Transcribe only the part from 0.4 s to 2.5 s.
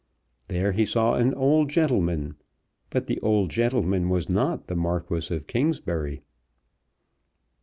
There he saw an old gentleman;